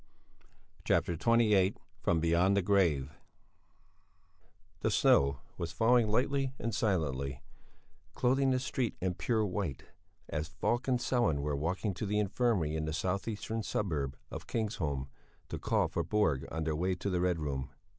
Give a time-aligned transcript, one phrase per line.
[0.83, 3.11] CHAPTER XXVIII FROM BEYOND THE GRAVE
[4.79, 7.43] The snow was falling lightly and silently,
[8.15, 9.83] clothing the street in pure white,
[10.27, 14.47] as Falk and Sellén were walking to the infirmary in the south eastern suburb of
[14.47, 15.07] Kingsholm,
[15.49, 17.69] to call for Borg on their way to the Red Room.